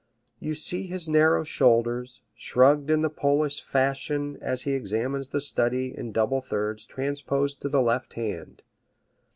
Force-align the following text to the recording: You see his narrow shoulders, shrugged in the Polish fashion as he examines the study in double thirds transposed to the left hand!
You 0.39 0.55
see 0.55 0.87
his 0.87 1.07
narrow 1.07 1.43
shoulders, 1.43 2.23
shrugged 2.33 2.89
in 2.89 3.01
the 3.01 3.09
Polish 3.11 3.61
fashion 3.61 4.39
as 4.41 4.63
he 4.63 4.71
examines 4.71 5.29
the 5.29 5.39
study 5.39 5.93
in 5.95 6.11
double 6.11 6.41
thirds 6.41 6.87
transposed 6.87 7.61
to 7.61 7.69
the 7.69 7.83
left 7.83 8.13
hand! 8.13 8.63